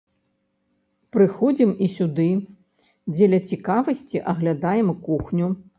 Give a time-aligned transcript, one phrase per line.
[1.15, 2.27] Прыходзім і сюды,
[3.13, 5.47] дзеля цікавасці аглядаем кухню.